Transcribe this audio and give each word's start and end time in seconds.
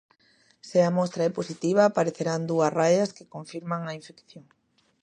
Se 0.69 0.77
a 0.87 0.91
mostra 0.97 1.21
é 1.29 1.31
positiva, 1.39 1.81
aparecerán 1.85 2.41
dúas 2.51 2.73
raias 2.79 3.13
que 3.15 3.31
confirman 3.35 3.81
a 3.85 3.95
infección. 3.99 4.45